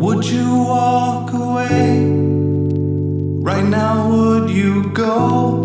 [0.00, 2.06] Would you walk away?
[3.42, 5.56] Right now, would you go?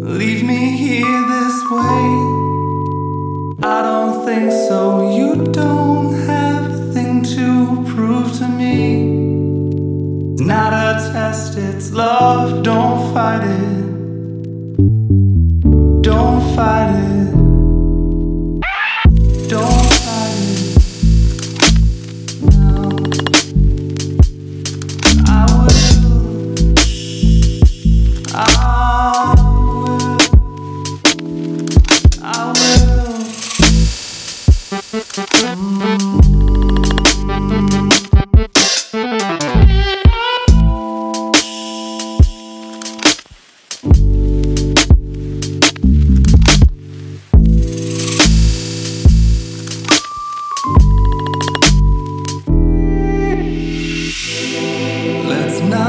[0.00, 2.00] Leave me here this way?
[3.62, 5.14] I don't think so.
[5.14, 10.32] You don't have a thing to prove to me.
[10.32, 12.62] It's not a test, it's love.
[12.62, 13.84] Don't fight it.
[16.00, 17.17] Don't fight it.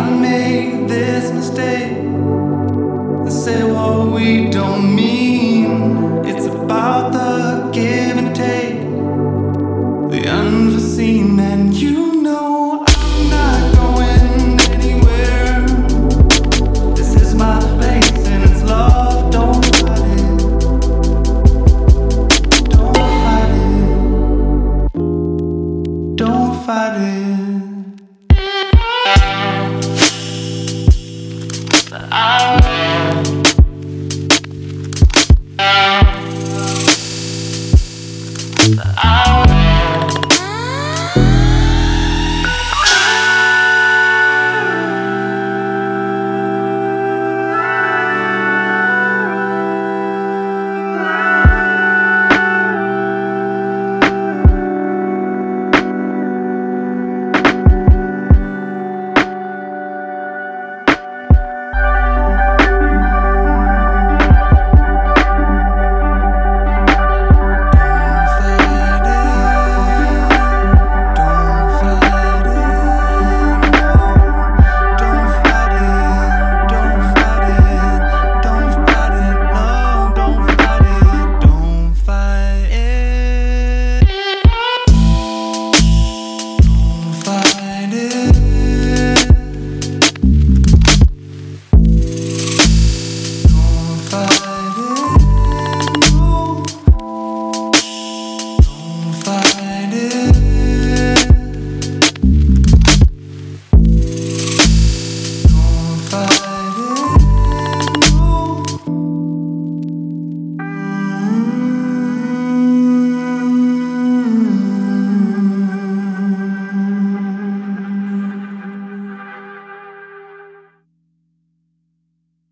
[0.09, 1.97] Make this mistake.
[3.29, 6.25] Say what we don't mean.
[6.25, 8.79] It's about the give and take,
[10.11, 13.69] the unforeseen, and you know I'm not
[38.81, 39.18] I